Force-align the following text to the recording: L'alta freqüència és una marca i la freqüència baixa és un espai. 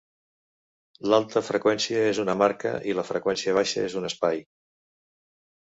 L'alta 1.13 1.43
freqüència 1.49 2.01
és 2.15 2.23
una 2.25 2.37
marca 2.43 2.73
i 2.93 2.97
la 3.03 3.07
freqüència 3.11 3.57
baixa 3.61 3.87
és 3.91 3.99
un 4.03 4.11
espai. 4.13 4.45